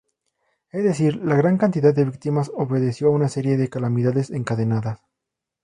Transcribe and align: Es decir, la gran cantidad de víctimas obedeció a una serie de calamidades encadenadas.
Es 0.71 0.83
decir, 0.83 1.17
la 1.17 1.35
gran 1.35 1.59
cantidad 1.59 1.93
de 1.93 2.05
víctimas 2.05 2.49
obedeció 2.55 3.09
a 3.09 3.11
una 3.11 3.27
serie 3.29 3.55
de 3.55 3.69
calamidades 3.69 4.31
encadenadas. 4.31 4.99